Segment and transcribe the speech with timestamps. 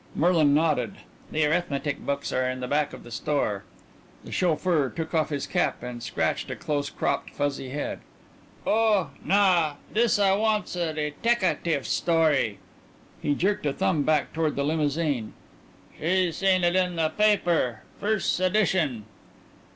[0.15, 0.95] Merlin nodded.
[1.31, 3.65] "The arithmetic books are in the back of the store."
[4.23, 7.99] The chauffeur took off his cap and scratched a close cropped, fuzzy head.
[8.65, 9.75] "Oh, naw.
[9.93, 12.57] This I want's a detecatif story."
[13.21, 15.33] He jerked a thumb back toward the limousine.
[15.99, 17.83] "She seen it in the paper.
[17.99, 19.05] Firs' addition."